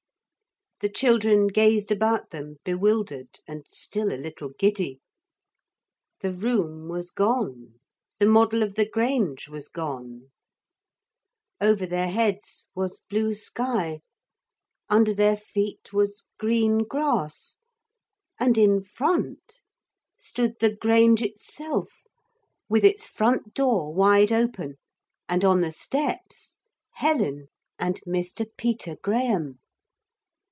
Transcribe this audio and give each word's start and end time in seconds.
The 0.79 0.89
children 0.89 1.45
gazed 1.45 1.91
about 1.91 2.31
them 2.31 2.55
bewildered 2.63 3.39
and 3.47 3.67
still 3.67 4.11
a 4.11 4.17
little 4.17 4.49
giddy. 4.57 4.99
The 6.21 6.31
room 6.31 6.87
was 6.89 7.11
gone, 7.11 7.75
the 8.17 8.25
model 8.25 8.63
of 8.63 8.73
the 8.73 8.89
Grange 8.89 9.47
was 9.47 9.67
gone. 9.69 10.31
Over 11.61 11.85
their 11.85 12.09
heads 12.09 12.67
was 12.73 12.99
blue 13.11 13.35
sky, 13.35 14.01
under 14.89 15.13
their 15.13 15.37
feet 15.37 15.93
was 15.93 16.25
green 16.39 16.79
grass, 16.79 17.57
and 18.39 18.57
in 18.57 18.81
front 18.83 19.61
stood 20.17 20.55
the 20.59 20.75
Grange 20.75 21.21
itself, 21.21 22.05
with 22.67 22.83
its 22.83 23.07
front 23.07 23.53
door 23.53 23.93
wide 23.93 24.31
open 24.31 24.77
and 25.29 25.45
on 25.45 25.61
the 25.61 25.71
steps 25.71 26.57
Helen 26.93 27.49
and 27.77 28.01
Mr. 28.07 28.47
Peter 28.57 28.95
Graham. 29.03 29.59